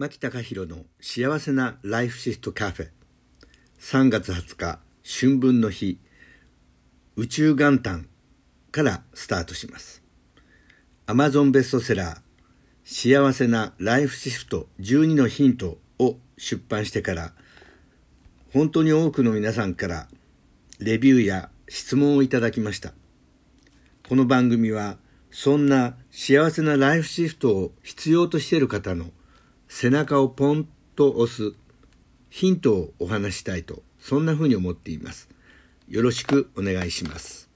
[0.00, 2.88] 牧隆弘の幸せなライフシフトカフェ。
[3.80, 6.00] 3月20日春分の日
[7.16, 8.08] 宇宙元旦
[8.72, 10.02] からスタートします。
[11.04, 12.18] アマゾンベストセラー
[12.82, 17.34] 幸せなライフシフト12のヒントを出版してから
[18.54, 20.08] 本当に多くの皆さんから
[20.78, 22.94] レビューや質問をいただきました。
[24.08, 24.96] この番組は
[25.30, 29.10] そんな幸せなライフシフトを必要としている方の
[29.72, 31.54] 背中をポンと押す
[32.28, 35.28] ヒントをお話したいとそんなふうに思っています。
[35.88, 37.49] よろしくお願いします。